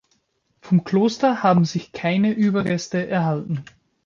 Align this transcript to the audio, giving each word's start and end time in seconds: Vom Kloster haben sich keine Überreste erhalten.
Vom 0.61 0.83
Kloster 0.83 1.43
haben 1.43 1.63
sich 1.63 1.91
keine 1.91 2.31
Überreste 2.33 3.07
erhalten. 3.07 3.63